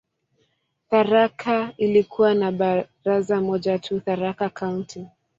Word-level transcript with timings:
Tharaka 0.89 1.73
ilikuwa 1.77 2.33
na 2.33 2.51
baraza 2.51 3.41
moja 3.41 3.79
tu, 3.79 3.99
"Tharaka 3.99 4.49
County". 4.49 5.07